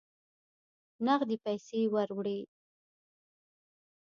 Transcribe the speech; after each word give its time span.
نغدي 1.05 1.37
پیسې 1.45 1.81
وروړي. 1.93 2.39